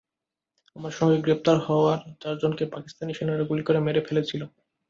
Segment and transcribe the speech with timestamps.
[0.75, 4.41] আমার সঙ্গে গ্রেপ্তার হওয়ার চারজনকে পাকিস্তানি সেনারা গুলি করে মেরে ফেলেছিল।